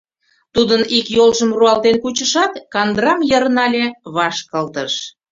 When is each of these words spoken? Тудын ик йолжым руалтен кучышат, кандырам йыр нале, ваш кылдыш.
Тудын 0.53 0.81
ик 0.97 1.05
йолжым 1.17 1.51
руалтен 1.57 1.95
кучышат, 2.03 2.53
кандырам 2.73 3.19
йыр 3.29 3.45
нале, 3.55 3.85
ваш 4.15 4.37
кылдыш. 4.51 4.93